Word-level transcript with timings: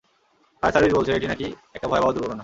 Fire 0.63 0.73
service 0.73 0.93
বলছে, 0.97 1.11
এটি 1.13 1.27
নাকি 1.27 1.45
একটা 1.75 1.87
ভয়াবহ 1.87 2.11
দুর্ঘটনা। 2.11 2.39